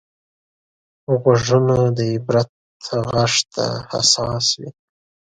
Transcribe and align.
غوږونه 1.21 1.77
د 1.97 1.99
عبرت 2.13 2.51
غږ 3.11 3.33
ته 3.53 3.65
حساس 3.89 4.45
وي 4.59 4.69